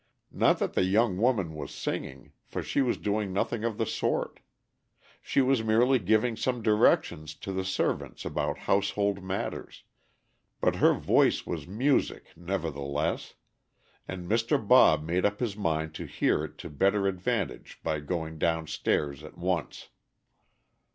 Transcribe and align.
Not 0.31 0.57
that 0.57 0.73
the 0.73 0.83
young 0.83 1.19
woman 1.19 1.53
was 1.53 1.69
singing, 1.71 2.31
for 2.43 2.63
she 2.63 2.81
was 2.81 2.97
doing 2.97 3.31
nothing 3.31 3.63
of 3.63 3.77
the 3.77 3.85
sort. 3.85 4.39
She 5.21 5.41
was 5.41 5.63
merely 5.63 5.99
giving 5.99 6.35
some 6.35 6.63
directions 6.63 7.35
to 7.35 7.53
the 7.53 7.63
servants 7.63 8.25
about 8.25 8.57
household 8.65 9.23
matters, 9.23 9.83
but 10.59 10.77
her 10.77 10.95
voice 10.95 11.45
was 11.45 11.67
music 11.67 12.33
nevertheless, 12.35 13.35
and 14.07 14.27
Mr. 14.27 14.57
Bob 14.67 15.03
made 15.05 15.23
up 15.23 15.39
his 15.39 15.55
mind 15.55 15.93
to 15.93 16.05
hear 16.07 16.45
it 16.45 16.57
to 16.57 16.69
better 16.71 17.05
advantage 17.05 17.79
by 17.83 17.99
going 17.99 18.39
down 18.39 18.65
stairs 18.65 19.23
at 19.23 19.37
once. 19.37 19.89